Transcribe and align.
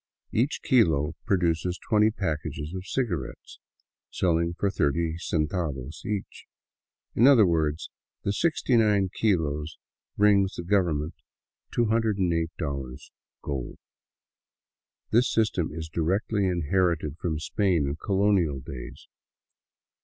Each 0.31 0.59
kilo 0.63 1.13
produces 1.27 1.77
twenty 1.77 2.09
packages 2.09 2.73
of 2.73 2.87
cigarettes, 2.87 3.59
selling 4.09 4.55
for 4.57 4.71
thirty 4.71 5.15
centavos 5.19 6.03
each; 6.07 6.47
in 7.13 7.27
other 7.27 7.45
words 7.45 7.91
the 8.23 8.33
69 8.33 9.09
kilos 9.13 9.77
bring 10.17 10.47
the 10.57 10.63
government 10.63 11.13
$208 11.75 13.11
gold. 13.43 13.77
This 15.11 15.31
system 15.31 15.69
is 15.71 15.87
directly 15.87 16.47
inherited 16.47 17.17
from 17.19 17.37
Spain 17.37 17.85
and 17.85 17.99
colonial 17.99 18.59
days. 18.59 19.07